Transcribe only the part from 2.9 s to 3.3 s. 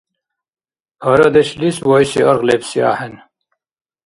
ахӏен